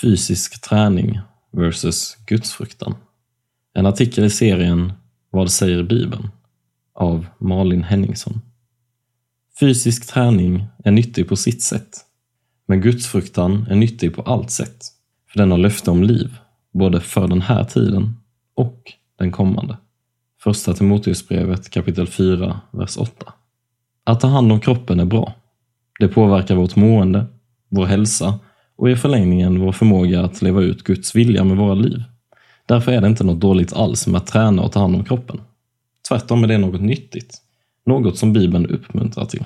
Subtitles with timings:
[0.00, 1.20] Fysisk träning
[1.52, 2.94] versus gudsfruktan.
[3.74, 4.92] En artikel i serien
[5.30, 6.28] Vad säger Bibeln?
[6.94, 8.40] av Malin Henningsson.
[9.60, 12.00] Fysisk träning är nyttig på sitt sätt,
[12.66, 14.84] men gudsfruktan är nyttig på allt sätt,
[15.30, 16.38] för den har löfte om liv,
[16.72, 18.16] både för den här tiden
[18.54, 19.76] och den kommande.
[20.42, 23.32] Första Timoteusbrevet kapitel 4, vers 8.
[24.04, 25.34] Att ta hand om kroppen är bra.
[26.00, 27.26] Det påverkar vårt mående,
[27.68, 28.38] vår hälsa
[28.76, 32.02] och i förlängningen vår förmåga att leva ut Guds vilja med våra liv.
[32.66, 35.40] Därför är det inte något dåligt alls med att träna och ta hand om kroppen.
[36.08, 37.42] Tvärtom är det något nyttigt.
[37.86, 39.44] Något som Bibeln uppmuntrar till.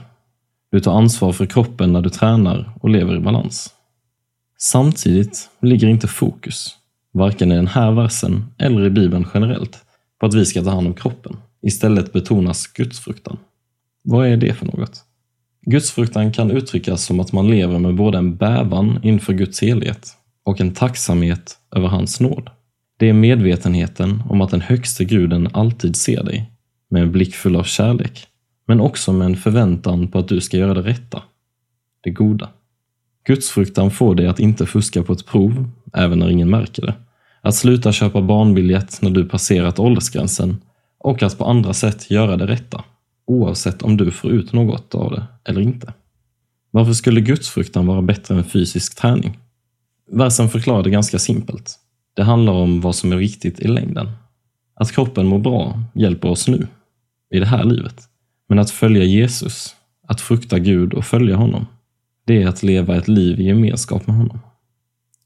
[0.73, 3.75] Du tar ansvar för kroppen när du tränar och lever i balans.
[4.59, 6.77] Samtidigt ligger inte fokus,
[7.13, 9.85] varken i den här versen eller i Bibeln generellt,
[10.21, 11.37] på att vi ska ta hand om kroppen.
[11.63, 13.37] Istället betonas gudsfruktan.
[14.03, 15.05] Vad är det för något?
[15.67, 20.61] Gudsfruktan kan uttryckas som att man lever med både en bävan inför Guds helhet och
[20.61, 22.51] en tacksamhet över hans nåd.
[22.99, 26.51] Det är medvetenheten om att den högste guden alltid ser dig,
[26.91, 28.27] med en blick full av kärlek,
[28.67, 31.23] men också med en förväntan på att du ska göra det rätta,
[32.01, 32.49] det goda.
[33.27, 36.95] Gudsfruktan får dig att inte fuska på ett prov, även när ingen märker det,
[37.43, 40.57] att sluta köpa barnbiljett när du passerat åldersgränsen
[40.99, 42.85] och att på andra sätt göra det rätta,
[43.31, 45.95] oavsett om du får ut något av det eller inte.
[46.71, 49.39] Varför skulle gudsfruktan vara bättre än fysisk träning?
[50.13, 51.79] Versen förklarar det ganska simpelt.
[52.15, 54.11] Det handlar om vad som är viktigt i längden.
[54.75, 56.67] Att kroppen mår bra hjälper oss nu,
[57.31, 58.09] i det här livet.
[58.49, 59.77] Men att följa Jesus,
[60.09, 61.67] att frukta Gud och följa honom,
[62.25, 64.39] det är att leva ett liv i gemenskap med honom.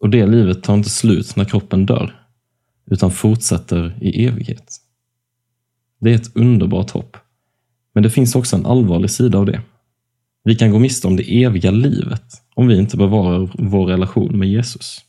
[0.01, 2.15] Och det livet tar inte slut när kroppen dör,
[2.91, 4.77] utan fortsätter i evighet.
[6.01, 7.17] Det är ett underbart hopp.
[7.95, 9.61] Men det finns också en allvarlig sida av det.
[10.45, 14.49] Vi kan gå miste om det eviga livet om vi inte bevarar vår relation med
[14.49, 15.01] Jesus.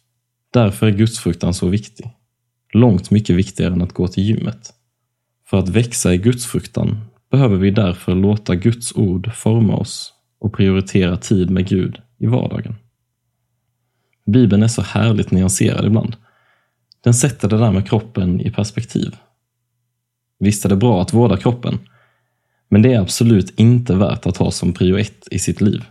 [0.53, 2.05] Därför är gudsfruktan så viktig.
[2.73, 4.73] Långt mycket viktigare än att gå till gymmet.
[5.49, 6.97] För att växa i gudsfruktan
[7.31, 12.75] behöver vi därför låta Guds ord forma oss och prioritera tid med Gud i vardagen.
[14.25, 16.15] Bibeln är så härligt nyanserad ibland.
[17.03, 19.15] Den sätter det där med kroppen i perspektiv.
[20.39, 21.79] Visst är det bra att vårda kroppen,
[22.69, 25.83] men det är absolut inte värt att ha som prio ett i sitt liv.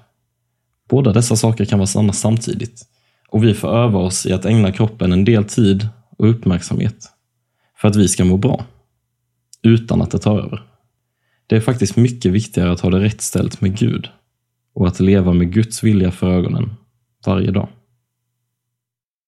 [0.89, 2.87] Båda dessa saker kan vara sanna samtidigt
[3.29, 6.97] och vi får öva oss i att ägna kroppen en del tid och uppmärksamhet
[7.77, 8.65] för att vi ska må bra,
[9.63, 10.63] utan att det tar över.
[11.47, 14.09] Det är faktiskt mycket viktigare att ha det rätt ställt med Gud
[14.75, 16.75] och att leva med Guds vilja för ögonen
[17.27, 17.69] varje dag.